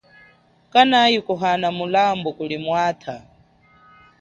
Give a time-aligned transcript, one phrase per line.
[0.71, 3.15] Kanayi kuhana mulambu kuli mwatha.